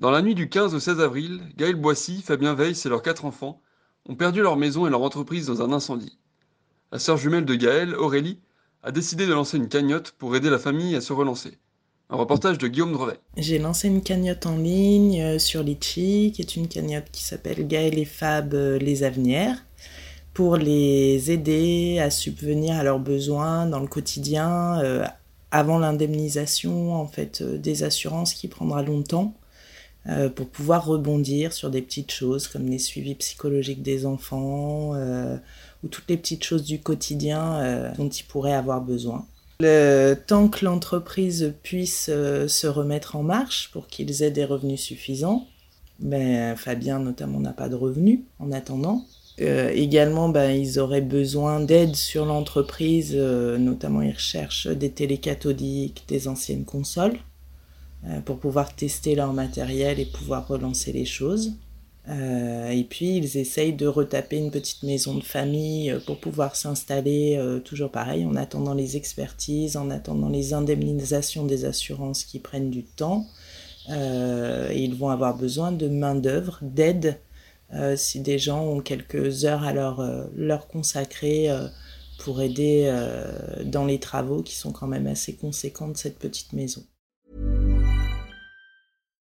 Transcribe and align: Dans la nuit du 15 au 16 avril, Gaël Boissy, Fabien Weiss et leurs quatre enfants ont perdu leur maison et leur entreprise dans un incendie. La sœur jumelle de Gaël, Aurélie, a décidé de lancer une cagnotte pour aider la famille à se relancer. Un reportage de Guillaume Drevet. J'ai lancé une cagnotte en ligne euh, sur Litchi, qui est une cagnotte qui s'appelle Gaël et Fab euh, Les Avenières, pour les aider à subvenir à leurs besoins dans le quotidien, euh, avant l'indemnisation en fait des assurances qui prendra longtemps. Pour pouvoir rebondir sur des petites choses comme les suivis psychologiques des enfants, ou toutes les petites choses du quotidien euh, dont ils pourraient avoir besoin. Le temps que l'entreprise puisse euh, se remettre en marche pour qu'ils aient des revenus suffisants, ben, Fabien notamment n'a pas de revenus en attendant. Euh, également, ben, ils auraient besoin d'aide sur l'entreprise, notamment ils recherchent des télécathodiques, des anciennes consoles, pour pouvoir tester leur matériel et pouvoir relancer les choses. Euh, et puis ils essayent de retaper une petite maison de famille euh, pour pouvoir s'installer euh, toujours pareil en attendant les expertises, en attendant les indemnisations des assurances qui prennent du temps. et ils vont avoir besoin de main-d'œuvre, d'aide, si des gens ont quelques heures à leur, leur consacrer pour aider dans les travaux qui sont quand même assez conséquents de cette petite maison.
Dans 0.00 0.10
la 0.10 0.22
nuit 0.22 0.34
du 0.34 0.48
15 0.48 0.74
au 0.74 0.80
16 0.80 0.98
avril, 1.00 1.42
Gaël 1.58 1.74
Boissy, 1.74 2.22
Fabien 2.22 2.54
Weiss 2.54 2.86
et 2.86 2.88
leurs 2.88 3.02
quatre 3.02 3.26
enfants 3.26 3.60
ont 4.08 4.14
perdu 4.14 4.40
leur 4.40 4.56
maison 4.56 4.86
et 4.86 4.90
leur 4.90 5.02
entreprise 5.02 5.48
dans 5.48 5.60
un 5.60 5.74
incendie. 5.74 6.18
La 6.90 6.98
sœur 6.98 7.18
jumelle 7.18 7.44
de 7.44 7.54
Gaël, 7.54 7.94
Aurélie, 7.94 8.38
a 8.82 8.92
décidé 8.92 9.26
de 9.26 9.34
lancer 9.34 9.58
une 9.58 9.68
cagnotte 9.68 10.12
pour 10.12 10.34
aider 10.34 10.48
la 10.48 10.58
famille 10.58 10.96
à 10.96 11.02
se 11.02 11.12
relancer. 11.12 11.58
Un 12.08 12.16
reportage 12.16 12.56
de 12.56 12.66
Guillaume 12.66 12.94
Drevet. 12.94 13.18
J'ai 13.36 13.58
lancé 13.58 13.88
une 13.88 14.00
cagnotte 14.00 14.46
en 14.46 14.56
ligne 14.56 15.20
euh, 15.20 15.38
sur 15.38 15.62
Litchi, 15.62 16.32
qui 16.34 16.40
est 16.40 16.56
une 16.56 16.66
cagnotte 16.66 17.10
qui 17.12 17.22
s'appelle 17.22 17.68
Gaël 17.68 17.98
et 17.98 18.06
Fab 18.06 18.54
euh, 18.54 18.78
Les 18.78 19.02
Avenières, 19.02 19.66
pour 20.32 20.56
les 20.56 21.30
aider 21.30 21.98
à 21.98 22.08
subvenir 22.08 22.74
à 22.76 22.84
leurs 22.84 23.00
besoins 23.00 23.66
dans 23.66 23.80
le 23.80 23.86
quotidien, 23.86 24.80
euh, 24.80 25.04
avant 25.50 25.78
l'indemnisation 25.78 26.94
en 26.94 27.06
fait 27.06 27.42
des 27.42 27.82
assurances 27.82 28.32
qui 28.32 28.48
prendra 28.48 28.82
longtemps. 28.82 29.34
Pour 30.34 30.48
pouvoir 30.48 30.86
rebondir 30.86 31.52
sur 31.52 31.70
des 31.70 31.82
petites 31.82 32.10
choses 32.10 32.48
comme 32.48 32.68
les 32.68 32.78
suivis 32.78 33.14
psychologiques 33.14 33.82
des 33.82 34.06
enfants, 34.06 34.94
ou 35.82 35.88
toutes 35.88 36.08
les 36.08 36.16
petites 36.16 36.44
choses 36.44 36.64
du 36.64 36.80
quotidien 36.80 37.60
euh, 37.60 37.90
dont 37.96 38.08
ils 38.08 38.24
pourraient 38.24 38.52
avoir 38.52 38.80
besoin. 38.80 39.26
Le 39.60 40.14
temps 40.14 40.48
que 40.48 40.64
l'entreprise 40.64 41.54
puisse 41.62 42.08
euh, 42.10 42.48
se 42.48 42.66
remettre 42.66 43.16
en 43.16 43.22
marche 43.22 43.70
pour 43.72 43.88
qu'ils 43.88 44.22
aient 44.22 44.30
des 44.30 44.44
revenus 44.44 44.80
suffisants, 44.80 45.46
ben, 45.98 46.56
Fabien 46.56 46.98
notamment 46.98 47.40
n'a 47.40 47.52
pas 47.52 47.68
de 47.68 47.74
revenus 47.74 48.20
en 48.38 48.52
attendant. 48.52 49.04
Euh, 49.40 49.70
également, 49.74 50.28
ben, 50.28 50.50
ils 50.50 50.78
auraient 50.78 51.00
besoin 51.00 51.60
d'aide 51.60 51.94
sur 51.94 52.26
l'entreprise, 52.26 53.14
notamment 53.14 54.02
ils 54.02 54.12
recherchent 54.12 54.66
des 54.66 54.90
télécathodiques, 54.90 56.04
des 56.08 56.28
anciennes 56.28 56.64
consoles, 56.64 57.18
pour 58.24 58.38
pouvoir 58.38 58.74
tester 58.74 59.14
leur 59.14 59.32
matériel 59.32 60.00
et 60.00 60.06
pouvoir 60.06 60.48
relancer 60.48 60.92
les 60.92 61.04
choses. 61.04 61.52
Euh, 62.08 62.70
et 62.70 62.84
puis 62.84 63.16
ils 63.16 63.36
essayent 63.36 63.74
de 63.74 63.86
retaper 63.86 64.38
une 64.38 64.50
petite 64.50 64.82
maison 64.82 65.14
de 65.14 65.22
famille 65.22 65.90
euh, 65.90 66.00
pour 66.00 66.18
pouvoir 66.18 66.56
s'installer 66.56 67.36
euh, 67.36 67.60
toujours 67.60 67.90
pareil 67.90 68.24
en 68.24 68.36
attendant 68.36 68.74
les 68.74 68.96
expertises, 68.96 69.76
en 69.76 69.90
attendant 69.90 70.30
les 70.30 70.54
indemnisations 70.54 71.44
des 71.44 71.66
assurances 71.66 72.24
qui 72.24 72.38
prennent 72.38 72.70
du 72.70 72.84
temps. 72.84 73.26
et 73.88 74.84
ils 74.84 74.94
vont 74.94 75.08
avoir 75.08 75.36
besoin 75.36 75.72
de 75.72 75.88
main-d'œuvre, 75.88 76.58
d'aide, 76.62 77.18
si 77.96 78.20
des 78.20 78.38
gens 78.38 78.64
ont 78.64 78.80
quelques 78.80 79.44
heures 79.44 79.64
à 79.64 79.72
leur, 79.72 80.00
leur 80.36 80.68
consacrer 80.68 81.48
pour 82.18 82.40
aider 82.40 82.92
dans 83.64 83.86
les 83.86 83.98
travaux 83.98 84.42
qui 84.42 84.54
sont 84.54 84.72
quand 84.72 84.86
même 84.86 85.06
assez 85.06 85.34
conséquents 85.34 85.88
de 85.88 85.96
cette 85.96 86.18
petite 86.18 86.52
maison. 86.52 86.82